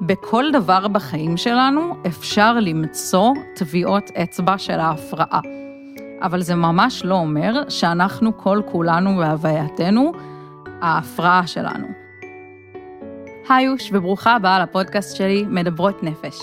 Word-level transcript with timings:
בכל 0.00 0.44
דבר 0.52 0.88
בחיים 0.88 1.36
שלנו 1.36 1.96
אפשר 2.06 2.52
למצוא 2.52 3.32
טביעות 3.54 4.10
אצבע 4.10 4.58
של 4.58 4.80
ההפרעה. 4.80 5.40
אבל 6.22 6.42
זה 6.42 6.54
ממש 6.54 7.04
לא 7.04 7.14
אומר 7.14 7.68
שאנחנו 7.68 8.36
כל 8.36 8.60
כולנו 8.66 9.18
והווייתנו 9.18 10.12
ההפרעה 10.82 11.46
שלנו. 11.46 11.86
היוש 13.48 13.90
וברוכה 13.92 14.32
הבאה 14.32 14.62
לפודקאסט 14.62 15.16
שלי, 15.16 15.44
מדברות 15.48 16.02
נפש. 16.02 16.38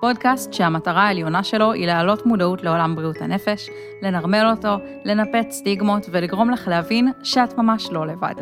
פודקאסט 0.00 0.52
שהמטרה 0.52 1.02
העליונה 1.02 1.42
שלו 1.42 1.72
היא 1.72 1.86
להעלות 1.86 2.26
מודעות 2.26 2.62
לעולם 2.62 2.96
בריאות 2.96 3.20
הנפש, 3.20 3.68
לנרמל 4.02 4.46
אותו, 4.50 4.76
לנפץ 5.04 5.54
סטיגמות 5.54 6.06
ולגרום 6.10 6.50
לך 6.50 6.68
להבין 6.68 7.12
שאת 7.22 7.58
ממש 7.58 7.88
לא 7.92 8.06
לבד. 8.06 8.34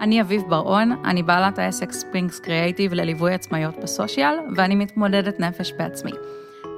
אני 0.00 0.20
אביב 0.20 0.42
בר-און, 0.48 0.92
אני 1.04 1.22
בעלת 1.22 1.58
העסק 1.58 1.92
ספרינגס 1.92 2.40
קריאייטיב 2.40 2.94
לליווי 2.94 3.34
עצמאיות 3.34 3.74
בסושיאל, 3.82 4.34
ואני 4.56 4.74
מתמודדת 4.74 5.40
נפש 5.40 5.72
בעצמי. 5.72 6.10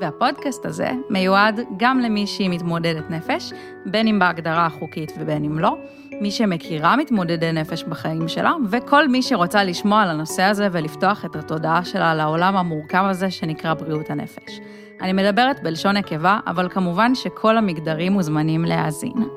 והפודקאסט 0.01 0.67
הזה 0.67 0.91
מיועד 1.11 1.61
גם 1.77 2.01
למי 2.01 2.27
שהיא 2.27 2.51
מתמודדת 2.51 3.11
נפש, 3.11 3.53
בין 3.87 4.07
אם 4.07 4.19
בהגדרה 4.19 4.67
החוקית 4.67 5.13
ובין 5.19 5.45
אם 5.45 5.59
לא, 5.59 5.77
מי 6.21 6.31
שמכירה 6.31 6.97
מתמודדי 6.97 7.53
נפש 7.53 7.85
בחיים 7.85 8.29
שלה, 8.29 8.53
וכל 8.71 9.09
מי 9.09 9.23
שרוצה 9.23 9.65
לשמוע 9.65 10.03
על 10.03 10.09
הנושא 10.09 10.43
הזה 10.43 10.69
ולפתוח 10.73 11.25
את 11.25 11.37
התודעה 11.37 11.85
שלה 11.85 12.15
לעולם 12.15 12.57
המורכב 12.57 13.05
הזה 13.09 13.31
שנקרא 13.31 13.75
בריאות 13.75 14.11
הנפש. 14.11 14.61
אני 15.01 15.13
מדברת 15.13 15.63
בלשון 15.63 15.97
נקבה, 15.97 16.41
אבל 16.47 16.69
כמובן 16.69 17.15
שכל 17.15 17.57
המגדרים 17.57 18.13
מוזמנים 18.13 18.65
להאזין. 18.65 19.29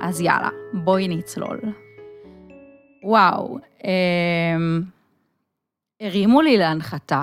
אז 0.00 0.20
יאללה, 0.20 0.48
בואי 0.72 1.08
נצלול. 1.08 1.60
וואו, 3.10 3.58
אה, 3.84 4.56
הרימו 6.00 6.42
לי 6.42 6.56
להנחתה. 6.56 7.22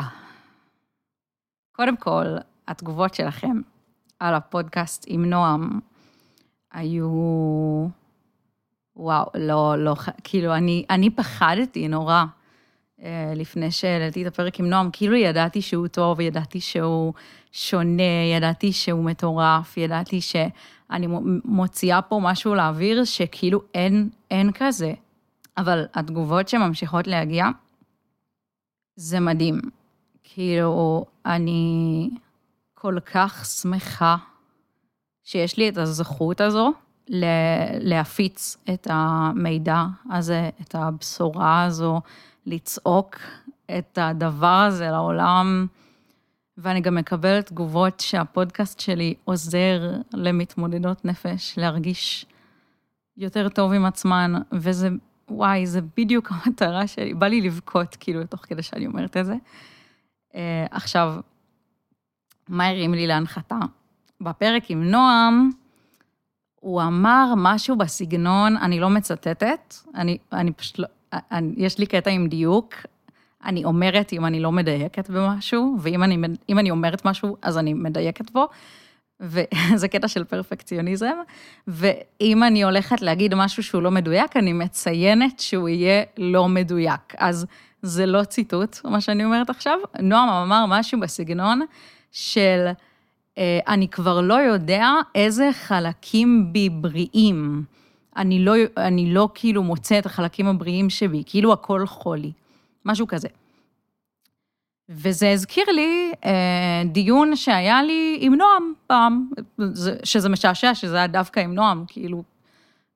קודם 1.71 1.97
כל, 1.97 2.25
התגובות 2.67 3.13
שלכם 3.13 3.61
על 4.19 4.35
הפודקאסט 4.35 5.05
עם 5.07 5.25
נועם 5.25 5.79
היו... 6.71 7.07
וואו, 8.95 9.25
לא, 9.35 9.75
לא, 9.77 9.95
כאילו, 10.23 10.55
אני, 10.55 10.85
אני 10.89 11.09
פחדתי 11.09 11.87
נורא 11.87 12.25
אה, 13.03 13.33
לפני 13.35 13.71
שהעליתי 13.71 14.21
את 14.21 14.27
הפרק 14.27 14.59
עם 14.59 14.69
נועם, 14.69 14.89
כאילו 14.93 15.15
ידעתי 15.15 15.61
שהוא 15.61 15.87
טוב, 15.87 16.19
ידעתי 16.19 16.61
שהוא 16.61 17.13
שונה, 17.51 18.33
ידעתי 18.35 18.73
שהוא 18.73 19.03
מטורף, 19.03 19.77
ידעתי 19.77 20.21
שאני 20.21 21.07
מוציאה 21.45 22.01
פה 22.01 22.19
משהו 22.23 22.55
לאוויר 22.55 23.03
שכאילו 23.03 23.61
אין, 23.73 24.09
אין 24.31 24.51
כזה. 24.53 24.93
אבל 25.57 25.85
התגובות 25.93 26.49
שממשיכות 26.49 27.07
להגיע, 27.07 27.45
זה 28.95 29.19
מדהים. 29.19 29.61
כאילו, 30.23 31.05
אני 31.25 32.09
כל 32.73 32.97
כך 32.99 33.45
שמחה 33.45 34.15
שיש 35.23 35.57
לי 35.57 35.69
את 35.69 35.77
הזכות 35.77 36.41
הזו 36.41 36.73
להפיץ 37.79 38.57
את 38.73 38.87
המידע 38.89 39.83
הזה, 40.11 40.49
את 40.61 40.75
הבשורה 40.75 41.63
הזו, 41.63 42.01
לצעוק 42.45 43.15
את 43.77 43.97
הדבר 44.01 44.65
הזה 44.67 44.89
לעולם. 44.91 45.67
ואני 46.57 46.81
גם 46.81 46.95
מקבלת 46.95 47.45
תגובות 47.45 47.99
שהפודקאסט 47.99 48.79
שלי 48.79 49.13
עוזר 49.25 49.91
למתמודדות 50.13 51.05
נפש 51.05 51.57
להרגיש 51.57 52.25
יותר 53.17 53.49
טוב 53.49 53.73
עם 53.73 53.85
עצמן, 53.85 54.33
וזה 54.51 54.89
וואי, 55.29 55.65
זה 55.65 55.79
בדיוק 55.97 56.31
המטרה 56.31 56.87
שלי, 56.87 57.13
בא 57.13 57.27
לי 57.27 57.41
לבכות, 57.41 57.97
כאילו, 57.99 58.25
תוך 58.25 58.45
כדי 58.45 58.61
שאני 58.61 58.87
אומרת 58.87 59.17
את 59.17 59.25
זה. 59.25 59.35
Uh, 60.31 60.35
עכשיו, 60.71 61.15
מה 62.49 62.67
הרים 62.67 62.93
לי 62.93 63.07
להנחתה? 63.07 63.59
בפרק 64.21 64.71
עם 64.71 64.83
נועם, 64.83 65.49
הוא 66.59 66.81
אמר 66.81 67.33
משהו 67.37 67.75
בסגנון, 67.75 68.57
אני 68.57 68.79
לא 68.79 68.89
מצטטת, 68.89 69.75
אני, 69.95 70.17
אני 70.31 70.51
פשוט 70.51 70.79
לא, 70.79 70.87
אני, 71.13 71.53
יש 71.57 71.79
לי 71.79 71.85
קטע 71.85 72.09
עם 72.09 72.27
דיוק, 72.27 72.73
אני 73.45 73.65
אומרת 73.65 74.13
אם 74.13 74.25
אני 74.25 74.39
לא 74.39 74.51
מדייקת 74.51 75.09
במשהו, 75.09 75.77
ואם 75.79 76.03
אני, 76.03 76.17
אני 76.49 76.71
אומרת 76.71 77.05
משהו, 77.05 77.37
אז 77.41 77.57
אני 77.57 77.73
מדייקת 77.73 78.31
בו. 78.31 78.47
וזה 79.19 79.87
קטע 79.93 80.07
של 80.07 80.23
פרפקציוניזם, 80.23 81.15
ואם 81.67 82.43
אני 82.43 82.63
הולכת 82.63 83.01
להגיד 83.01 83.35
משהו 83.35 83.63
שהוא 83.63 83.81
לא 83.81 83.91
מדויק, 83.91 84.37
אני 84.37 84.53
מציינת 84.53 85.39
שהוא 85.39 85.69
יהיה 85.69 86.03
לא 86.17 86.49
מדויק. 86.49 87.15
אז 87.17 87.45
זה 87.81 88.05
לא 88.05 88.23
ציטוט, 88.23 88.77
מה 88.83 89.01
שאני 89.01 89.25
אומרת 89.25 89.49
עכשיו. 89.49 89.77
נועם 89.99 90.29
אמר 90.29 90.65
משהו 90.67 90.99
בסגנון 90.99 91.61
של, 92.11 92.67
אה, 93.37 93.59
אני 93.67 93.87
כבר 93.87 94.21
לא 94.21 94.33
יודע 94.33 94.89
איזה 95.15 95.49
חלקים 95.53 96.53
בי 96.53 96.69
בריאים. 96.69 97.63
אני 98.17 98.45
לא, 98.45 98.53
אני 98.77 99.13
לא 99.13 99.29
כאילו 99.33 99.63
מוצא 99.63 99.99
את 99.99 100.05
החלקים 100.05 100.47
הבריאים 100.47 100.89
שבי, 100.89 101.23
כאילו 101.25 101.53
הכל 101.53 101.87
חולי. 101.87 102.31
משהו 102.85 103.07
כזה. 103.07 103.27
וזה 104.89 105.31
הזכיר 105.31 105.65
לי 105.71 106.11
אה, 106.25 106.81
דיון 106.85 107.35
שהיה 107.35 107.83
לי 107.83 108.17
עם 108.21 108.33
נועם 108.33 108.73
פעם, 108.87 109.29
שזה 110.03 110.29
משעשע 110.29 110.75
שזה 110.75 110.97
היה 110.97 111.07
דווקא 111.07 111.39
עם 111.39 111.53
נועם, 111.53 111.85
כאילו, 111.87 112.23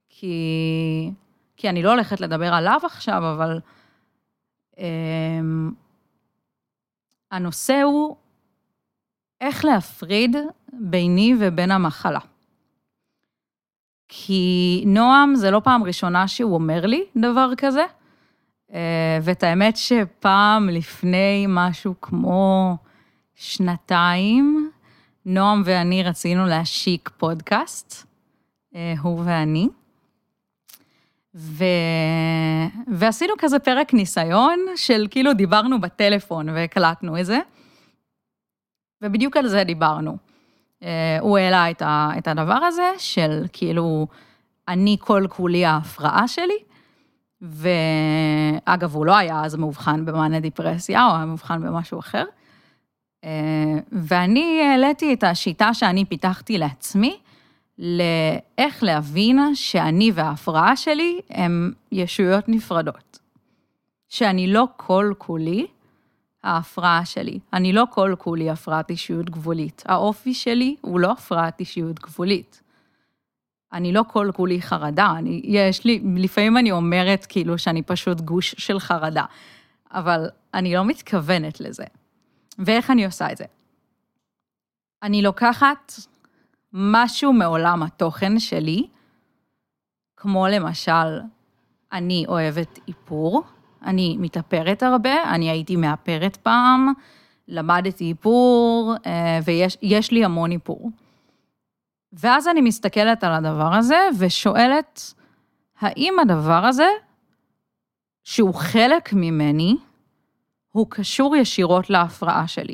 כי, 0.09 0.35
כי 1.57 1.69
אני 1.69 1.84
לא 1.84 1.90
הולכת 1.91 2.22
לדבר 2.22 2.53
עליו 2.53 2.79
עכשיו, 2.84 3.18
אבל 3.18 3.59
אה, 4.79 5.40
הנושא 7.31 7.81
הוא 7.81 8.16
איך 9.41 9.66
להפריד 9.66 10.35
ביני 10.73 11.35
ובין 11.40 11.72
המחלה. 11.72 12.19
כי 14.08 14.84
נועם, 14.88 15.35
זה 15.35 15.52
לא 15.52 15.62
פעם 15.63 15.84
ראשונה 15.84 16.28
שהוא 16.28 16.53
אומר 16.53 16.85
לי 16.85 17.03
דבר 17.18 17.50
כזה, 17.58 17.85
ואת 19.21 19.43
האמת 19.43 19.77
שפעם 19.77 20.69
לפני 20.69 21.45
משהו 21.49 21.93
כמו 22.01 22.77
שנתיים, 23.35 24.71
נועם 25.25 25.61
ואני 25.65 26.03
רצינו 26.03 26.45
להשיק 26.45 27.09
פודקאסט, 27.17 28.05
אה, 28.75 28.93
הוא 29.01 29.21
ואני. 29.25 29.67
ו... 31.35 31.63
ועשינו 32.87 33.33
כזה 33.39 33.59
פרק 33.59 33.93
ניסיון 33.93 34.59
של 34.75 35.07
כאילו 35.09 35.33
דיברנו 35.33 35.81
בטלפון 35.81 36.49
והקלטנו 36.49 37.19
את 37.19 37.25
זה, 37.25 37.39
ובדיוק 39.01 39.37
על 39.37 39.47
זה 39.47 39.63
דיברנו. 39.63 40.17
אה, 40.83 41.17
הוא 41.21 41.37
העלה 41.37 41.71
את, 41.71 41.81
ה... 41.81 42.09
את 42.17 42.27
הדבר 42.27 42.53
הזה 42.53 42.91
של 42.97 43.45
כאילו, 43.53 44.07
אני 44.67 44.97
כל 44.99 45.25
כולי 45.29 45.65
ההפרעה 45.65 46.27
שלי, 46.27 46.57
ואגב, 47.41 48.96
הוא 48.96 49.06
לא 49.06 49.18
היה 49.18 49.46
אז 49.46 49.56
מאובחן 49.56 50.06
במענה 50.06 50.40
דיפרסיה, 50.40 51.06
הוא 51.06 51.16
היה 51.16 51.25
מאובחן 51.25 51.62
במשהו 51.62 52.00
אחר. 52.00 52.25
אה, 53.24 53.29
ואני 53.91 54.62
העליתי 54.62 55.13
את 55.13 55.24
השיטה 55.24 55.74
שאני 55.74 56.06
פיתחתי 56.06 56.57
לעצמי, 56.57 57.18
לאיך 57.78 58.84
להבין 58.84 59.56
שאני 59.56 60.12
וההפרעה 60.13 60.75
שלי 60.75 61.19
הם 61.29 61.74
ישויות 61.91 62.50
נפרדות. 62.50 63.19
שאני 64.09 64.47
לא 64.47 64.68
כל 64.78 65.13
כולי 65.18 65.68
ההפרעה 66.44 67.06
שלי. 67.06 67.40
אני 67.53 67.73
לא 67.73 67.84
כל 67.90 68.16
כולי 68.18 68.50
הפרעת 68.50 68.90
אישיות 68.90 69.29
גבולית. 69.29 69.84
האופי 69.85 70.34
שלי 70.34 70.75
הוא 70.81 71.00
לא 71.00 71.12
הפרעת 71.12 71.59
אישיות 71.59 72.00
גבולית. 72.00 72.62
אני 73.73 73.93
לא 73.93 74.03
כל 74.07 74.29
כולי 74.35 74.61
חרדה, 74.61 75.13
אני, 75.17 75.41
יש 75.43 75.85
לי, 75.85 76.03
לפעמים 76.15 76.57
אני 76.57 76.71
אומרת 76.71 77.25
כאילו 77.29 77.57
שאני 77.57 77.81
פשוט 77.81 78.21
גוש 78.21 78.55
של 78.57 78.79
חרדה, 78.79 79.25
אבל 79.91 80.29
אני 80.53 80.75
לא 80.75 80.85
מתכוונת 80.85 81.61
לזה. 81.61 81.84
ואיך 82.59 82.91
אני 82.91 83.05
עושה 83.05 83.31
את 83.31 83.37
זה? 83.37 83.46
אני 85.03 85.22
לוקחת 85.22 85.93
משהו 86.73 87.34
מעולם 87.34 87.84
התוכן 87.84 88.40
שלי, 88.40 88.87
כמו 90.17 90.47
למשל, 90.47 91.19
אני 91.91 92.25
אוהבת 92.28 92.79
איפור, 92.87 93.43
אני 93.85 94.17
מתאפרת 94.19 94.84
הרבה, 94.84 95.23
אני 95.23 95.49
הייתי 95.49 95.75
מאפרת 95.75 96.37
פעם, 96.37 96.93
למדתי 97.47 98.09
איפור, 98.09 98.96
אה, 99.05 99.40
ויש 99.81 100.11
לי 100.11 100.25
המון 100.25 100.51
איפור. 100.51 100.90
ואז 102.13 102.47
אני 102.47 102.61
מסתכלת 102.61 103.23
על 103.23 103.34
הדבר 103.34 103.73
הזה 103.73 104.09
ושואלת, 104.19 105.13
האם 105.79 106.19
הדבר 106.22 106.66
הזה, 106.66 106.87
שהוא 108.23 108.53
חלק 108.55 109.13
ממני, 109.13 109.78
הוא 110.72 110.87
קשור 110.90 111.35
ישירות 111.35 111.90
להפרעה 111.90 112.47
שלי. 112.47 112.73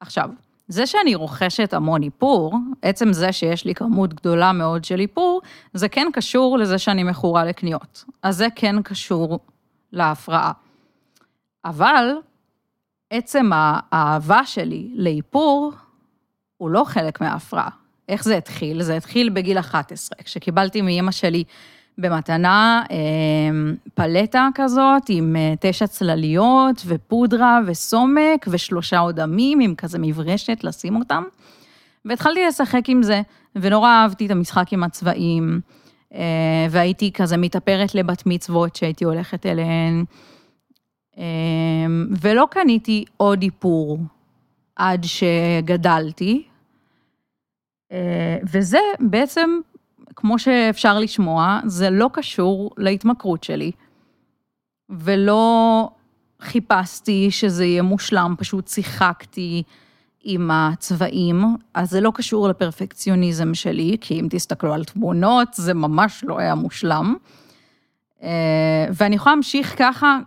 עכשיו, 0.00 0.30
זה 0.68 0.86
שאני 0.86 1.14
רוכשת 1.14 1.74
המון 1.74 2.02
איפור, 2.02 2.56
עצם 2.82 3.12
זה 3.12 3.32
שיש 3.32 3.64
לי 3.64 3.74
כמות 3.74 4.14
גדולה 4.14 4.52
מאוד 4.52 4.84
של 4.84 5.00
איפור, 5.00 5.40
זה 5.74 5.88
כן 5.88 6.06
קשור 6.12 6.58
לזה 6.58 6.78
שאני 6.78 7.02
מכורה 7.02 7.44
לקניות. 7.44 8.04
אז 8.22 8.36
זה 8.36 8.46
כן 8.54 8.82
קשור 8.82 9.38
להפרעה. 9.92 10.52
אבל 11.64 12.10
עצם 13.10 13.50
האהבה 13.54 14.44
שלי 14.44 14.90
לאיפור 14.94 15.72
הוא 16.56 16.70
לא 16.70 16.84
חלק 16.84 17.20
מההפרעה. 17.20 17.83
איך 18.08 18.24
זה 18.24 18.36
התחיל? 18.36 18.82
זה 18.82 18.96
התחיל 18.96 19.28
בגיל 19.28 19.58
11, 19.58 20.18
כשקיבלתי 20.24 20.82
מאימא 20.82 21.10
שלי 21.10 21.44
במתנה 21.98 22.82
אמ, 22.90 23.74
פלטה 23.94 24.48
כזאת 24.54 25.02
עם 25.08 25.36
אה, 25.36 25.54
תשע 25.60 25.86
צלליות 25.86 26.82
ופודרה 26.86 27.60
וסומק 27.66 28.46
ושלושה 28.48 29.00
אודמים 29.00 29.60
עם 29.60 29.74
כזה 29.74 29.98
מברשת 29.98 30.64
לשים 30.64 30.96
אותם. 30.96 31.22
והתחלתי 32.04 32.46
לשחק 32.46 32.88
עם 32.88 33.02
זה, 33.02 33.22
ונורא 33.56 33.88
אהבתי 33.88 34.26
את 34.26 34.30
המשחק 34.30 34.72
עם 34.72 34.84
הצבעים, 34.84 35.60
אה, 36.14 36.66
והייתי 36.70 37.12
כזה 37.12 37.36
מתאפרת 37.36 37.94
לבת 37.94 38.22
מצוות 38.26 38.76
שהייתי 38.76 39.04
הולכת 39.04 39.46
אליהן, 39.46 40.04
אמ, 41.16 42.06
ולא 42.20 42.46
קניתי 42.50 43.04
עוד 43.16 43.42
איפור 43.42 43.98
עד 44.76 45.04
שגדלתי, 45.04 46.42
וזה 48.52 48.78
בעצם 49.00 49.50
כמו 50.16 50.38
שאפשר 50.38 50.98
לשמוע, 50.98 51.60
זה 51.66 51.90
לא 51.90 52.10
קשור 52.12 52.70
להתמכרות 52.76 53.44
שלי, 53.44 53.70
ולא 54.90 55.88
חיפשתי 56.40 57.30
שזה 57.30 57.64
יהיה 57.64 57.82
מושלם, 57.82 58.34
פשוט 58.38 58.68
שיחקתי 58.68 59.62
עם 60.24 60.50
הצבעים, 60.50 61.44
אז 61.74 61.90
זה 61.90 62.00
לא 62.00 62.12
קשור 62.14 62.48
לפרפקציוניזם 62.48 63.54
שלי, 63.54 63.96
כי 64.00 64.20
אם 64.20 64.26
תסתכלו 64.30 64.74
על 64.74 64.84
תמונות, 64.84 65.48
זה 65.54 65.74
ממש 65.74 66.24
לא 66.26 66.38
היה 66.38 66.54
מושלם. 66.54 67.16
אה, 68.22 68.86
ואני 68.92 69.16
יכולה 69.16 69.34
להמשיך 69.34 69.74
ככה 69.78 70.18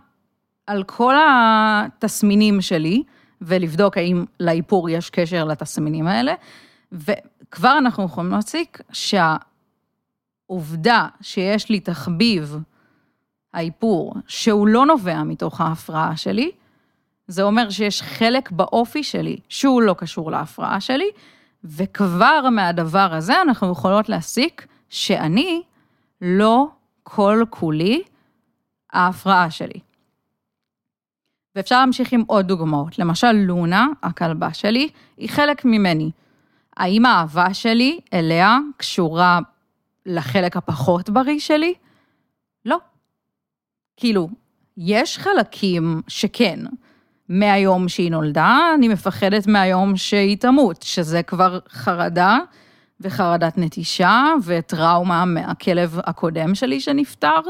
על 0.66 0.82
כל 0.82 1.14
התסמינים 1.28 2.60
שלי, 2.60 3.02
ולבדוק 3.40 3.96
האם 3.96 4.24
לאיפור 4.40 4.90
יש 4.90 5.10
קשר 5.10 5.44
לתסמינים 5.44 6.06
האלה, 6.06 6.34
וכבר 7.48 7.78
אנחנו 7.78 8.04
יכולים 8.04 8.30
להסיק 8.30 8.80
שה... 8.92 9.36
העובדה 10.50 11.06
שיש 11.20 11.68
לי 11.68 11.80
תחביב 11.80 12.56
האיפור, 13.54 14.14
שהוא 14.26 14.68
לא 14.68 14.86
נובע 14.86 15.22
מתוך 15.22 15.60
ההפרעה 15.60 16.16
שלי, 16.16 16.50
זה 17.26 17.42
אומר 17.42 17.70
שיש 17.70 18.02
חלק 18.02 18.50
באופי 18.50 19.02
שלי 19.02 19.36
שהוא 19.48 19.82
לא 19.82 19.94
קשור 19.98 20.30
להפרעה 20.30 20.80
שלי, 20.80 21.10
וכבר 21.64 22.48
מהדבר 22.50 23.14
הזה 23.14 23.42
אנחנו 23.42 23.72
יכולות 23.72 24.08
להסיק 24.08 24.66
שאני 24.88 25.62
לא 26.20 26.68
כל 27.02 27.44
כולי 27.50 28.02
ההפרעה 28.92 29.50
שלי. 29.50 29.80
ואפשר 31.54 31.80
להמשיך 31.80 32.12
עם 32.12 32.22
עוד 32.26 32.48
דוגמאות. 32.48 32.98
למשל, 32.98 33.32
לונה, 33.32 33.86
הכלבה 34.02 34.54
שלי, 34.54 34.88
היא 35.16 35.28
חלק 35.28 35.64
ממני. 35.64 36.10
האם 36.78 37.06
האהבה 37.06 37.54
שלי 37.54 38.00
אליה 38.12 38.58
קשורה 38.76 39.38
לחלק 40.06 40.56
הפחות 40.56 41.10
בריא 41.10 41.38
שלי? 41.38 41.74
לא. 42.64 42.76
כאילו, 43.96 44.28
יש 44.76 45.18
חלקים 45.18 46.02
שכן. 46.08 46.58
מהיום 47.28 47.88
שהיא 47.88 48.10
נולדה, 48.10 48.58
אני 48.74 48.88
מפחדת 48.88 49.46
מהיום 49.46 49.96
שהיא 49.96 50.36
תמות, 50.36 50.82
שזה 50.82 51.22
כבר 51.22 51.58
חרדה 51.68 52.38
וחרדת 53.00 53.58
נטישה 53.58 54.24
וטראומה 54.44 55.24
מהכלב 55.24 55.98
הקודם 56.04 56.54
שלי 56.54 56.80
שנפטר. 56.80 57.40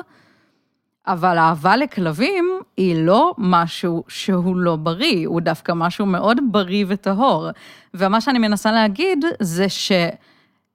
אבל 1.08 1.38
אהבה 1.38 1.76
לכלבים 1.76 2.60
היא 2.76 3.06
לא 3.06 3.34
משהו 3.38 4.04
שהוא 4.08 4.56
לא 4.56 4.76
בריא, 4.76 5.28
הוא 5.28 5.40
דווקא 5.40 5.72
משהו 5.72 6.06
מאוד 6.06 6.40
בריא 6.50 6.84
וטהור. 6.88 7.48
ומה 7.94 8.20
שאני 8.20 8.38
מנסה 8.38 8.72
להגיד 8.72 9.24
זה 9.40 9.68
ש... 9.68 9.92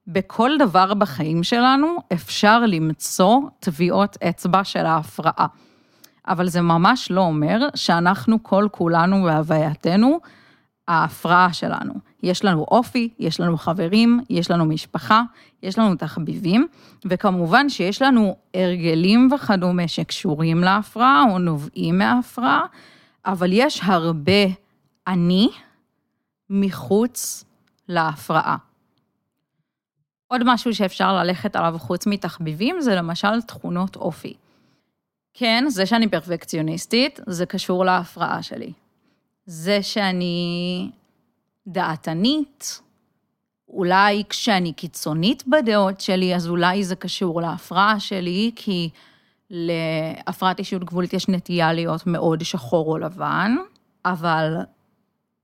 בכל 0.06 0.50
דבר 0.58 0.94
בחיים 0.94 1.42
שלנו 1.42 1.96
אפשר 2.12 2.60
למצוא 2.66 3.40
טביעות 3.60 4.16
אצבע 4.22 4.64
של 4.64 4.86
ההפרעה. 4.86 5.46
אבל 6.28 6.48
זה 6.48 6.60
ממש 6.60 7.10
לא 7.10 7.20
אומר 7.20 7.68
שאנחנו 7.74 8.42
כל 8.42 8.68
כולנו 8.70 9.22
בהווייתנו 9.22 10.20
ההפרעה 10.88 11.52
שלנו. 11.52 11.94
יש 12.24 12.44
לנו 12.44 12.66
אופי, 12.70 13.08
יש 13.18 13.40
לנו 13.40 13.56
חברים, 13.56 14.20
יש 14.30 14.50
לנו 14.50 14.64
משפחה, 14.64 15.22
יש 15.62 15.78
לנו 15.78 15.94
תחביבים, 15.94 16.66
וכמובן 17.04 17.68
שיש 17.68 18.02
לנו 18.02 18.36
הרגלים 18.54 19.28
וכדומה 19.34 19.88
שקשורים 19.88 20.60
להפרעה 20.60 21.24
או 21.30 21.38
נובעים 21.38 21.98
מההפרעה, 21.98 22.66
אבל 23.26 23.48
יש 23.52 23.80
הרבה 23.84 24.46
אני 25.06 25.48
מחוץ 26.50 27.44
להפרעה. 27.88 28.56
עוד 30.28 30.42
משהו 30.44 30.74
שאפשר 30.74 31.12
ללכת 31.12 31.56
עליו 31.56 31.78
חוץ 31.78 32.06
מתחביבים 32.06 32.80
זה 32.80 32.94
למשל 32.94 33.42
תכונות 33.42 33.96
אופי. 33.96 34.34
כן, 35.34 35.64
זה 35.68 35.86
שאני 35.86 36.08
פרפקציוניסטית, 36.08 37.20
זה 37.26 37.46
קשור 37.46 37.84
להפרעה 37.84 38.42
שלי. 38.42 38.72
זה 39.46 39.82
שאני 39.82 40.90
דעתנית, 41.66 42.80
אולי 43.68 44.22
כשאני 44.28 44.72
קיצונית 44.72 45.44
בדעות 45.46 46.00
שלי, 46.00 46.34
אז 46.34 46.48
אולי 46.48 46.84
זה 46.84 46.96
קשור 46.96 47.40
להפרעה 47.40 48.00
שלי, 48.00 48.50
כי 48.56 48.90
להפרעת 49.50 50.58
אישיות 50.58 50.84
גבולית 50.84 51.12
יש 51.12 51.28
נטייה 51.28 51.72
להיות 51.72 52.06
מאוד 52.06 52.42
שחור 52.42 52.92
או 52.92 52.98
לבן, 52.98 53.56
אבל 54.04 54.56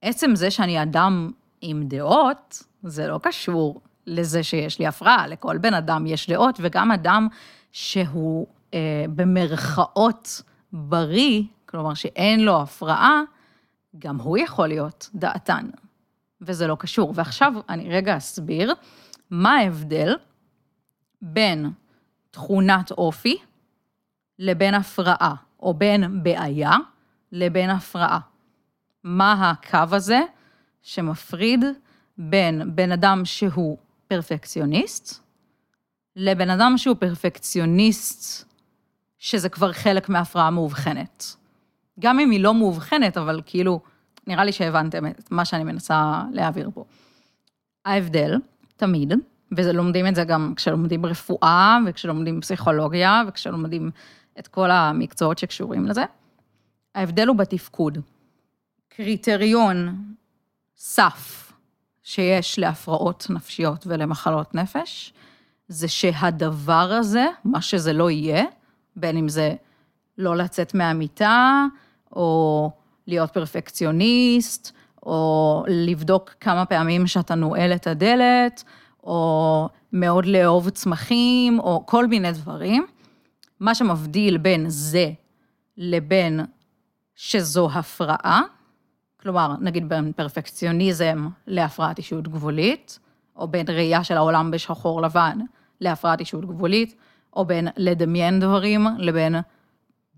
עצם 0.03 0.35
זה 0.35 0.51
שאני 0.51 0.83
אדם 0.83 1.31
עם 1.61 1.83
דעות, 1.89 2.63
זה 2.83 3.07
לא 3.07 3.21
קשור 3.23 3.81
לזה 4.07 4.43
שיש 4.43 4.79
לי 4.79 4.87
הפרעה, 4.87 5.27
לכל 5.27 5.59
בן 5.59 5.75
אדם 5.75 6.07
יש 6.07 6.31
דעות, 6.31 6.59
וגם 6.63 6.93
אדם 6.93 7.29
שהוא 7.73 8.47
אה, 8.75 9.05
במרכאות 9.15 10.43
בריא, 10.73 11.43
כלומר 11.67 11.95
שאין 11.95 12.41
לו 12.41 12.61
הפרעה, 12.63 13.23
גם 13.99 14.17
הוא 14.17 14.39
יכול 14.39 14.69
להיות 14.69 15.11
דעתן, 15.15 15.67
וזה 16.43 16.67
לא 16.67 16.77
קשור. 16.79 17.13
ועכשיו 17.15 17.53
אני 17.69 17.89
רגע 17.89 18.17
אסביר 18.17 18.75
מה 19.31 19.53
ההבדל 19.53 20.17
בין 21.23 21.71
תכונת 22.31 22.91
אופי 22.91 23.39
לבין 24.39 24.75
הפרעה, 24.75 25.35
או 25.61 25.75
בין 25.75 26.23
בעיה 26.23 26.77
לבין 27.33 27.71
הפרעה. 27.71 28.21
מה 29.05 29.51
הקו 29.51 29.97
הזה 29.97 30.21
שמפריד 30.83 31.65
בין 32.19 32.77
בן 32.77 32.93
אדם 32.93 33.25
שהוא 33.25 33.79
פרפקציוניסט, 34.09 35.23
לבן 36.17 36.51
אדם 36.51 36.75
שהוא 36.77 36.97
פרפקציוניסט, 36.97 38.51
שזה 39.19 39.49
כבר 39.49 39.73
חלק 39.73 40.09
מהפרעה 40.09 40.51
מאובחנת. 40.51 41.37
גם 42.01 42.21
אם 42.21 42.31
היא 42.31 42.41
לא 42.41 42.55
מאובחנת, 42.55 43.17
אבל 43.17 43.41
כאילו, 43.47 43.81
נראה 44.27 44.45
לי 44.45 44.53
שהבנתם 44.53 45.07
את 45.07 45.31
מה 45.31 45.45
שאני 45.45 45.65
מנסה 45.65 46.23
להעביר 46.33 46.71
פה. 46.75 46.85
ההבדל, 47.85 48.39
תמיד, 48.77 49.13
ולומדים 49.53 50.07
את 50.07 50.15
זה 50.15 50.25
גם 50.25 50.53
כשלומדים 50.57 51.07
רפואה, 51.07 51.79
וכשלומדים 51.87 52.41
פסיכולוגיה, 52.41 53.23
וכשלומדים 53.29 53.91
את 54.39 54.49
כל 54.49 54.71
המקצועות 54.71 55.39
שקשורים 55.39 55.87
לזה, 55.87 56.05
ההבדל 56.95 57.29
הוא 57.29 57.37
בתפקוד. 57.37 57.99
קריטריון 58.89 60.05
סף 60.77 61.53
שיש 62.03 62.59
להפרעות 62.59 63.27
נפשיות 63.31 63.87
ולמחלות 63.87 64.55
נפש, 64.55 65.13
זה 65.69 65.89
שהדבר 65.89 66.93
הזה, 67.01 67.27
מה 67.45 67.63
שזה 67.63 67.93
לא 67.93 68.11
יהיה, 68.11 68.45
בין 68.97 69.17
אם 69.17 69.29
זה 69.29 69.55
לא 70.19 70.37
לצאת 70.37 70.75
מהמיטה, 70.75 71.67
או 72.13 72.71
להיות 73.07 73.31
פרפקציוניסט, 73.31 74.73
או 75.03 75.65
לבדוק 75.69 76.35
כמה 76.41 76.67
פעמים 76.67 77.07
שאתה 77.07 77.35
נועל 77.35 77.73
את 77.73 77.87
הדלת, 77.87 78.65
או 79.05 79.69
מאוד 79.93 80.27
לאהוב 80.27 80.71
צמחים, 80.71 81.61
או 81.61 81.87
כל 81.87 82.07
מיני 82.07 82.33
דברים. 82.33 82.87
מה 83.61 83.75
שמבדיל 83.75 84.39
בין 84.39 84.65
זה 84.69 85.11
לבין 85.77 86.41
שזו 87.15 87.69
הפרעה, 87.75 88.43
כלומר, 89.21 89.55
נגיד 89.61 89.89
בין 89.89 90.13
פרפקציוניזם 90.13 91.29
להפרעת 91.47 91.99
אישיות 91.99 92.29
גבולית, 92.29 92.99
או 93.37 93.49
בין 93.49 93.67
ראייה 93.69 94.05
של 94.05 94.17
העולם 94.17 94.51
בשחור 94.51 95.03
לבן 95.03 95.39
להפרעת 95.81 96.21
אישיות 96.21 96.45
גבולית, 96.45 96.95
או 97.33 97.45
בין 97.45 97.69
לדמיין 97.77 98.41
דברים 98.41 98.87
לבין 98.99 99.35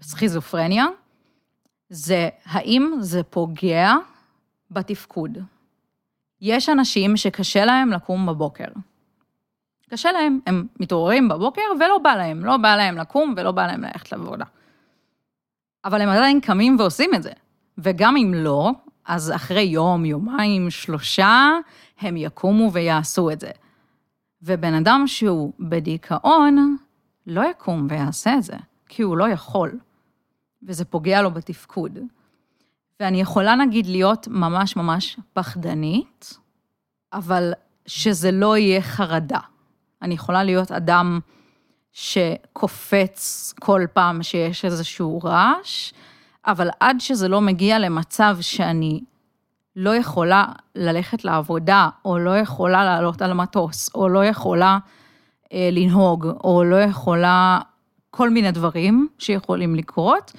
סכיזופרניה, 0.03 0.87
זה 1.93 2.29
האם 2.45 2.93
זה 3.01 3.23
פוגע 3.23 3.95
בתפקוד. 4.71 5.39
יש 6.41 6.69
אנשים 6.69 7.17
שקשה 7.17 7.65
להם 7.65 7.91
לקום 7.91 8.27
בבוקר. 8.27 8.69
קשה 9.91 10.13
להם, 10.13 10.41
הם 10.47 10.67
מתעוררים 10.81 11.29
בבוקר 11.29 11.63
ולא 11.81 11.99
בא 11.99 12.15
להם, 12.15 12.45
לא 12.45 12.57
בא 12.57 12.77
להם 12.77 12.97
לקום 12.97 13.35
ולא 13.37 13.51
בא 13.51 13.67
להם 13.67 13.83
ללכת 13.83 14.13
לעבודה. 14.13 14.45
אבל 15.85 16.01
הם 16.01 16.09
עדיין 16.09 16.41
קמים 16.41 16.77
ועושים 16.79 17.15
את 17.15 17.23
זה. 17.23 17.33
וגם 17.79 18.17
אם 18.17 18.33
לא, 18.37 18.71
אז 19.07 19.33
אחרי 19.35 19.63
יום, 19.63 20.05
יומיים, 20.05 20.71
שלושה, 20.71 21.51
הם 22.01 22.17
יקומו 22.17 22.73
ויעשו 22.73 23.31
את 23.31 23.41
זה. 23.41 23.51
ובן 24.43 24.75
אדם 24.75 25.05
שהוא 25.07 25.53
בדיכאון, 25.61 26.77
לא 27.27 27.51
יקום 27.51 27.87
ויעשה 27.91 28.35
את 28.35 28.43
זה, 28.43 28.57
כי 28.89 29.03
הוא 29.03 29.17
לא 29.17 29.29
יכול, 29.29 29.79
וזה 30.67 30.85
פוגע 30.85 31.23
לו 31.23 31.31
בתפקוד. 31.31 31.99
ואני 33.01 33.21
יכולה 33.21 33.55
נגיד 33.55 33.87
להיות 33.87 34.29
ממש 34.29 34.77
ממש 34.77 35.17
פחדנית, 35.33 36.39
אבל 37.13 37.53
שזה 37.87 38.31
לא 38.31 38.57
יהיה 38.57 38.83
חרדה. 38.83 39.39
אני 40.03 40.15
יכולה 40.15 40.45
להיות 40.45 40.73
אדם 40.73 41.21
שקופץ 41.93 43.55
כל 43.61 43.83
פעם 43.93 44.23
שיש 44.23 44.65
איזשהו 44.65 45.21
רעש, 45.25 45.93
אבל 46.47 46.69
עד 46.81 47.01
שזה 47.01 47.29
לא 47.29 47.41
מגיע 47.41 47.79
למצב 47.79 48.37
שאני 48.41 49.01
לא 49.77 49.97
יכולה 49.97 50.45
ללכת 50.75 51.25
לעבודה, 51.25 51.89
או 52.05 52.19
לא 52.19 52.39
יכולה 52.39 52.85
לעלות 52.85 53.23
על 53.23 53.33
מטוס, 53.33 53.91
או 53.95 54.09
לא 54.09 54.25
יכולה 54.25 54.79
אה, 55.53 55.69
לנהוג, 55.73 56.27
או 56.45 56.65
לא 56.65 56.77
יכולה 56.77 57.61
כל 58.15 58.31
מיני 58.31 58.51
דברים 58.51 59.09
שיכולים 59.19 59.75
לקרות, 59.75 60.33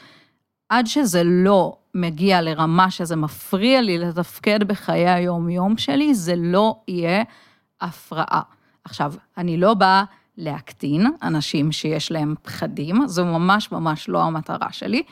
עד 0.70 0.88
שזה 0.88 1.22
לא 1.24 1.78
מגיע 1.96 2.42
לרמה 2.42 2.92
שזה 2.92 3.16
מפריע 3.16 3.82
לי 3.82 3.98
לתפקד 3.98 4.64
בחיי 4.64 5.10
היום-יום 5.10 5.78
שלי, 5.78 6.14
זה 6.14 6.34
לא 6.38 6.76
יהיה 6.88 7.24
הפרעה. 7.82 8.42
עכשיו, 8.84 9.14
אני 9.38 9.58
לא 9.58 9.74
באה 9.74 10.04
להקטין 10.38 11.08
אנשים 11.24 11.72
שיש 11.72 12.12
להם 12.12 12.36
פחדים, 12.42 13.08
זו 13.08 13.26
ממש 13.26 13.72
ממש 13.72 14.10
לא 14.10 14.24
המטרה 14.24 14.72
שלי. 14.72 15.04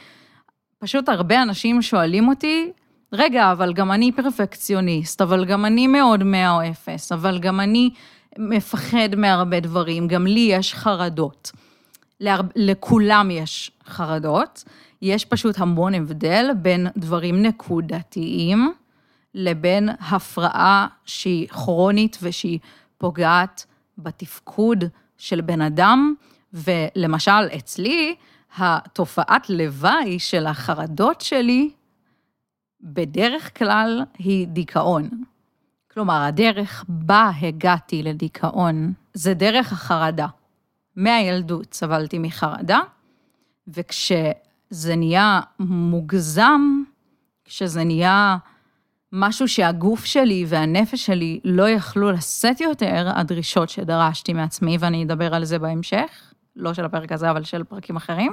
פשוט 0.80 1.10
הרבה 1.10 1.42
אנשים 1.42 1.82
שואלים 1.82 2.28
אותי, 2.28 2.72
רגע, 3.14 3.52
אבל 3.52 3.74
גם 3.74 3.92
אני 3.92 4.12
פרפקציוניסט, 4.12 5.22
אבל 5.22 5.46
גם 5.46 5.66
אני 5.66 5.88
מאוד 5.88 6.24
מאה 6.24 6.52
או 6.52 6.70
אפס, 6.70 7.12
אבל 7.12 7.40
גם 7.40 7.60
אני 7.60 7.90
מפחד 8.38 9.16
מהרבה 9.18 9.60
דברים, 9.60 10.08
גם 10.08 10.28
לי 10.28 10.48
יש 10.52 10.74
חרדות. 10.74 11.52
להר... 12.22 12.42
לכולם 12.56 13.32
יש 13.32 13.72
חרדות, 13.86 14.64
יש 15.02 15.26
פשוט 15.26 15.60
המון 15.60 15.94
הבדל 15.94 16.46
בין 16.56 16.88
דברים 16.98 17.42
נקודתיים 17.42 18.74
לבין 19.34 19.90
הפרעה 20.12 20.88
שהיא 21.06 21.48
כרונית 21.48 22.18
ושהיא 22.22 22.60
פוגעת 22.98 23.66
בתפקוד 23.98 24.84
של 25.18 25.42
בן 25.42 25.62
אדם, 25.62 26.14
ולמשל 26.54 27.48
אצלי, 27.58 28.16
התופעת 28.58 29.50
לוואי 29.50 30.20
של 30.20 30.48
החרדות 30.48 31.22
שלי, 31.22 31.70
בדרך 32.82 33.58
כלל 33.58 34.04
היא 34.18 34.48
דיכאון. 34.48 35.10
כלומר, 35.94 36.22
הדרך 36.22 36.86
בה 36.88 37.32
הגעתי 37.42 38.04
לדיכאון, 38.04 38.94
זה 39.14 39.34
דרך 39.34 39.74
החרדה. 39.74 40.28
מהילדות 40.96 41.74
סבלתי 41.74 42.20
מחרדה, 42.20 42.80
וכשזה 43.68 44.96
נהיה 44.96 45.40
מוגזם, 45.60 46.62
כשזה 47.46 47.84
נהיה 47.84 48.38
משהו 49.12 49.48
שהגוף 49.48 50.06
שלי 50.06 50.46
והנפש 50.48 51.06
שלי 51.06 51.40
לא 51.44 51.70
יכלו 51.70 52.12
לשאת 52.12 52.62
יותר, 52.62 53.12
הדרישות 53.16 53.70
שדרשתי 53.70 54.34
מעצמי, 54.34 54.78
ואני 54.80 55.04
אדבר 55.04 55.36
על 55.36 55.46
זה 55.46 55.60
בהמשך, 55.60 56.34
לא 56.56 56.74
של 56.74 56.86
הפרק 56.86 57.12
הזה, 57.12 57.32
אבל 57.32 57.44
של 57.44 57.64
פרקים 57.64 57.96
אחרים. 57.96 58.32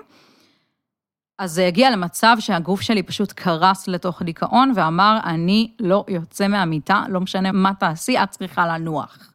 אז 1.39 1.53
זה 1.53 1.67
הגיע 1.67 1.91
למצב 1.91 2.37
שהגוף 2.41 2.81
שלי 2.81 3.03
פשוט 3.03 3.33
קרס 3.33 3.89
לתוך 3.89 4.23
דיכאון 4.23 4.73
ואמר, 4.75 5.19
אני 5.25 5.73
לא 5.81 6.05
יוצא 6.09 6.49
מהמיטה, 6.49 7.05
לא 7.09 7.21
משנה 7.21 7.53
מה 7.53 7.75
תעשי, 7.75 8.19
את 8.19 8.31
צריכה 8.31 8.67
לנוח. 8.67 9.33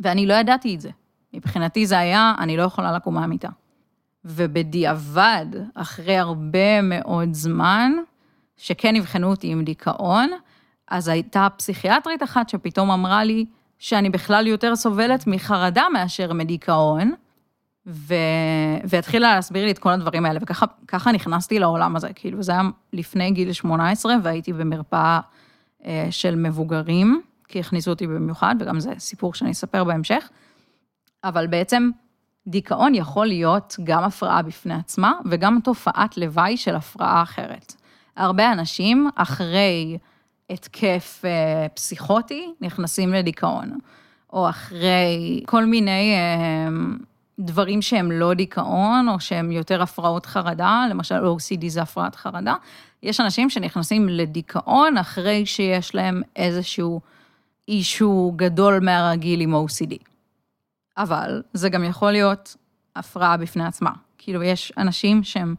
ואני 0.00 0.26
לא 0.26 0.34
ידעתי 0.34 0.74
את 0.74 0.80
זה. 0.80 0.90
מבחינתי 1.34 1.86
זה 1.86 1.98
היה, 1.98 2.34
אני 2.38 2.56
לא 2.56 2.62
יכולה 2.62 2.92
לקום 2.92 3.14
מהמיטה. 3.14 3.48
ובדיעבד, 4.24 5.46
אחרי 5.74 6.16
הרבה 6.16 6.82
מאוד 6.82 7.28
זמן, 7.32 7.92
שכן 8.56 8.96
אבחנו 8.96 9.30
אותי 9.30 9.52
עם 9.52 9.64
דיכאון, 9.64 10.30
אז 10.88 11.08
הייתה 11.08 11.48
פסיכיאטרית 11.56 12.22
אחת 12.22 12.48
שפתאום 12.48 12.90
אמרה 12.90 13.24
לי 13.24 13.46
שאני 13.78 14.10
בכלל 14.10 14.46
יותר 14.46 14.76
סובלת 14.76 15.26
מחרדה 15.26 15.84
מאשר 15.92 16.32
מדיכאון, 16.32 17.12
ו... 17.86 18.14
והתחילה 18.84 19.34
להסביר 19.34 19.64
לי 19.64 19.70
את 19.70 19.78
כל 19.78 19.90
הדברים 19.90 20.26
האלה, 20.26 20.40
וככה 20.42 21.12
נכנסתי 21.12 21.58
לעולם 21.58 21.96
הזה, 21.96 22.08
כאילו 22.14 22.42
זה 22.42 22.52
היה 22.52 22.62
לפני 22.92 23.30
גיל 23.30 23.52
18 23.52 24.14
והייתי 24.22 24.52
במרפאה 24.52 25.20
אה, 25.84 26.06
של 26.10 26.36
מבוגרים, 26.36 27.22
כי 27.48 27.60
הכניסו 27.60 27.90
אותי 27.90 28.06
במיוחד, 28.06 28.54
וגם 28.60 28.80
זה 28.80 28.92
סיפור 28.98 29.34
שאני 29.34 29.50
אספר 29.50 29.84
בהמשך, 29.84 30.28
אבל 31.24 31.46
בעצם 31.46 31.90
דיכאון 32.46 32.94
יכול 32.94 33.26
להיות 33.26 33.76
גם 33.84 34.04
הפרעה 34.04 34.42
בפני 34.42 34.74
עצמה, 34.74 35.12
וגם 35.30 35.58
תופעת 35.64 36.16
לוואי 36.16 36.56
של 36.56 36.74
הפרעה 36.74 37.22
אחרת. 37.22 37.74
הרבה 38.16 38.52
אנשים 38.52 39.10
אחרי 39.14 39.98
התקף 40.50 41.22
אה, 41.24 41.66
פסיכוטי 41.74 42.52
נכנסים 42.60 43.12
לדיכאון, 43.12 43.78
או 44.32 44.48
אחרי 44.48 45.42
כל 45.46 45.64
מיני... 45.64 46.14
אה, 46.14 46.68
דברים 47.38 47.82
שהם 47.82 48.12
לא 48.12 48.34
דיכאון, 48.34 49.08
או 49.08 49.20
שהם 49.20 49.52
יותר 49.52 49.82
הפרעות 49.82 50.26
חרדה, 50.26 50.86
למשל 50.90 51.14
OCD 51.14 51.68
זה 51.68 51.82
הפרעת 51.82 52.16
חרדה, 52.16 52.54
יש 53.02 53.20
אנשים 53.20 53.50
שנכנסים 53.50 54.08
לדיכאון 54.08 54.98
אחרי 54.98 55.46
שיש 55.46 55.94
להם 55.94 56.22
איזשהו 56.36 57.00
אישו 57.68 58.32
גדול 58.36 58.80
מהרגיל 58.80 59.40
עם 59.40 59.54
OCD. 59.54 60.13
אבל 60.96 61.42
זה 61.52 61.68
גם 61.68 61.84
יכול 61.84 62.12
להיות 62.12 62.56
הפרעה 62.96 63.36
בפני 63.36 63.64
עצמה. 63.64 63.90
כאילו, 64.18 64.42
יש 64.42 64.72
אנשים 64.78 65.22
שהם 65.22 65.54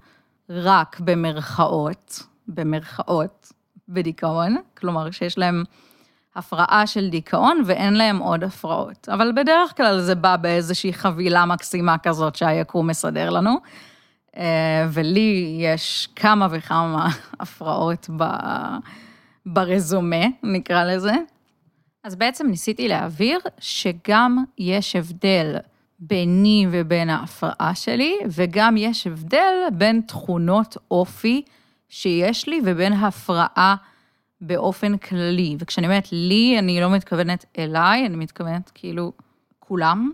רק 0.50 1.00
במרכאות, 1.00 2.24
במרכאות, 2.48 3.52
בדיכאון, 3.90 4.56
כלומר 4.78 5.12
שיש 5.12 5.38
להם 5.38 5.64
הפרעה 6.36 6.88
של 6.88 7.10
דיכאון 7.10 7.62
ואין 7.66 7.94
להם 7.94 8.18
עוד 8.18 8.44
הפרעות. 8.44 9.10
אבל 9.10 9.32
בדרך 9.36 9.78
כלל 9.78 10.02
זה 10.02 10.16
בא 10.16 10.36
באיזושהי 10.36 10.94
חבילה 10.94 11.46
מקסימה 11.46 11.98
כזאת 11.98 12.36
שהיקום 12.36 12.88
מסדר 12.88 13.30
לנו. 13.30 13.58
אה, 14.38 14.88
ולי 14.90 15.58
יש 15.60 16.08
כמה 16.16 16.48
וכמה 16.52 17.10
הפרעות 17.40 18.10
ב... 18.18 18.24
ברזומה, 19.46 20.26
נקרא 20.44 20.84
לזה. 20.84 21.14
אז 22.06 22.16
בעצם 22.16 22.48
ניסיתי 22.48 22.88
להבהיר 22.88 23.40
שגם 23.60 24.44
יש 24.58 24.96
הבדל 24.96 25.56
ביני 26.00 26.68
ובין 26.72 27.10
ההפרעה 27.10 27.76
שלי, 27.76 28.18
וגם 28.30 28.78
יש 28.78 29.08
הבדל 29.08 29.54
בין 29.74 30.02
תכונות 30.02 30.78
אופי 30.92 31.42
שיש 31.90 32.48
לי 32.48 32.62
ובין 32.66 32.94
הפרעה 32.94 33.76
באופן 34.42 34.98
כללי, 34.98 35.56
וכשאני 35.60 35.88
אומרת 35.88 36.12
לי, 36.12 36.56
אני 36.60 36.82
לא 36.82 36.90
מתכוונת 36.90 37.46
אליי, 37.58 38.06
אני 38.06 38.16
מתכוונת 38.16 38.72
כאילו 38.74 39.12
כולם. 39.60 40.12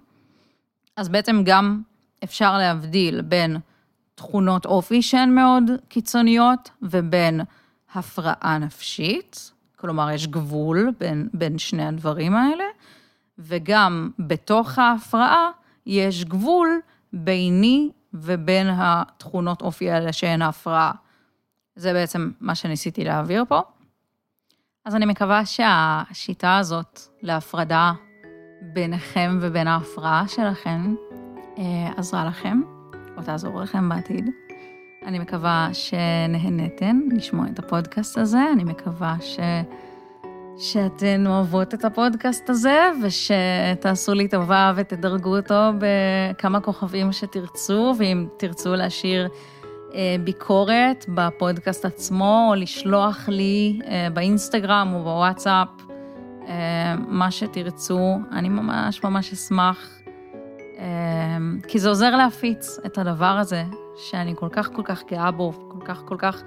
אז 0.97 1.09
בעצם 1.09 1.41
גם 1.45 1.81
אפשר 2.23 2.57
להבדיל 2.57 3.21
בין 3.21 3.57
תכונות 4.15 4.65
אופי 4.65 5.01
שהן 5.01 5.35
מאוד 5.35 5.63
קיצוניות, 5.87 6.69
ובין 6.81 7.41
הפרעה 7.93 8.57
נפשית, 8.57 9.50
כלומר 9.81 10.11
יש 10.11 10.27
גבול 10.27 10.91
בין, 10.99 11.29
בין 11.33 11.57
שני 11.57 11.85
הדברים 11.85 12.35
האלה, 12.35 12.63
וגם 13.37 14.11
בתוך 14.19 14.79
ההפרעה 14.79 15.49
יש 15.85 16.25
גבול 16.25 16.79
ביני 17.13 17.89
ובין 18.13 18.67
התכונות 18.69 19.61
אופי 19.61 19.91
האלה 19.91 20.13
שהן 20.13 20.41
ההפרעה. 20.41 20.91
זה 21.75 21.93
בעצם 21.93 22.31
מה 22.39 22.55
שניסיתי 22.55 23.03
להעביר 23.03 23.45
פה. 23.47 23.61
אז 24.85 24.95
אני 24.95 25.05
מקווה 25.05 25.45
שהשיטה 25.45 26.57
הזאת 26.57 26.99
להפרדה 27.21 27.91
ביניכם 28.61 29.37
ובין 29.41 29.67
ההפרעה 29.67 30.27
שלכם 30.27 30.95
אה, 31.57 31.91
עזרה 31.97 32.25
לכם, 32.25 32.61
או 33.17 33.23
תעזור 33.23 33.61
לכם 33.61 33.89
בעתיד. 33.89 34.29
אני 35.05 35.19
מקווה 35.19 35.69
שנהנתן 35.73 36.99
לשמוע 37.11 37.45
את 37.53 37.59
הפודקאסט 37.59 38.17
הזה, 38.17 38.39
אני 38.53 38.63
מקווה 38.63 39.15
ש... 39.21 39.39
שאתן 40.57 41.27
אוהבות 41.27 41.73
את 41.73 41.85
הפודקאסט 41.85 42.49
הזה, 42.49 42.91
ושתעשו 43.03 44.13
לי 44.13 44.27
טובה 44.27 44.73
ותדרגו 44.75 45.37
אותו 45.37 45.71
בכמה 45.79 46.61
כוכבים 46.61 47.11
שתרצו, 47.11 47.93
ואם 47.97 48.27
תרצו 48.37 48.75
להשאיר 48.75 49.27
אה, 49.93 50.15
ביקורת 50.23 51.05
בפודקאסט 51.15 51.85
עצמו, 51.85 52.47
או 52.49 52.55
לשלוח 52.55 53.29
לי 53.29 53.79
אה, 53.85 54.07
באינסטגרם 54.13 54.91
או 54.93 55.03
בוואטסאפ, 55.03 55.67
אה, 56.47 56.95
מה 57.07 57.31
שתרצו, 57.31 58.19
אני 58.31 58.49
ממש 58.49 59.03
ממש 59.03 59.33
אשמח, 59.33 59.97
כי 61.67 61.79
זה 61.79 61.89
עוזר 61.89 62.15
להפיץ 62.15 62.79
את 62.85 62.97
הדבר 62.97 63.25
הזה, 63.25 63.63
שאני 63.95 64.35
כל 64.35 64.49
כך 64.51 64.69
כל 64.73 64.83
כך 64.85 65.03
גאה 65.11 65.31
בו, 65.31 65.53
כל 65.67 65.85
כך 65.85 66.03
כל 66.05 66.15
כך 66.17 66.43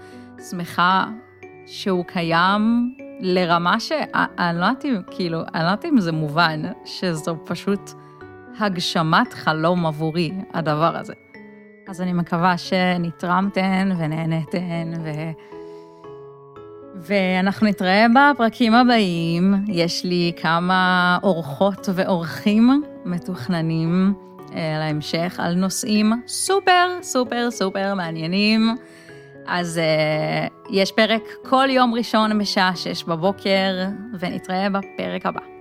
שמחה 0.51 1.07
שהוא 1.67 2.05
קיים 2.05 2.95
לרמה 3.21 3.81
שאני 3.81 4.59
לא 4.59 4.65
יודעת 4.65 4.85
אם, 4.85 5.01
כאילו, 5.11 5.41
אני 5.55 5.63
לא 5.63 5.69
יודעת 5.69 5.85
אם 5.85 6.01
זה 6.01 6.13
מובן, 6.13 6.63
שזו 6.85 7.37
פשוט 7.45 7.91
הגשמת 8.59 9.33
חלום 9.33 9.87
עבורי, 9.87 10.33
הדבר 10.55 10.97
הזה. 10.97 11.15
אז 11.89 12.01
אני 12.01 12.13
מקווה 12.13 12.59
שנתרמתן 12.59 13.91
ונהנתן, 13.99 14.93
ו... 15.05 15.11
ואנחנו 16.97 17.67
נתראה 17.67 18.07
בפרקים 18.15 18.75
הבאים. 18.75 19.55
יש 19.69 20.05
לי 20.05 20.33
כמה 20.37 21.19
אורחות 21.23 21.89
ואורחים 21.95 22.83
מתוכננים 23.05 24.15
להמשך 24.55 25.37
על 25.39 25.55
נושאים 25.55 26.13
סופר, 26.27 26.99
סופר, 27.03 27.51
סופר 27.51 27.95
מעניינים. 27.95 28.77
אז 29.47 29.81
uh, 29.81 30.67
יש 30.71 30.93
פרק 30.93 31.23
כל 31.49 31.67
יום 31.71 31.95
ראשון 31.95 32.39
בשעה 32.39 32.77
שש 32.77 33.05
בבוקר, 33.05 33.85
ונתראה 34.19 34.69
בפרק 34.71 35.27
הבא. 35.27 35.54